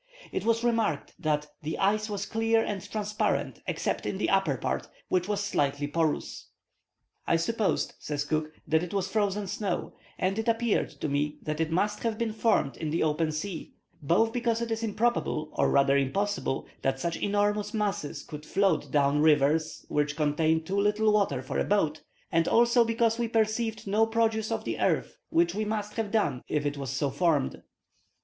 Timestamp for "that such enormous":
16.81-17.71